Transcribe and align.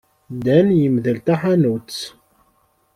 Dan 0.43 0.67
yemdel 0.81 1.17
taḥanut. 1.25 1.95